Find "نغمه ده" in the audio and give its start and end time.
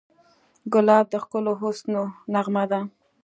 2.33-2.79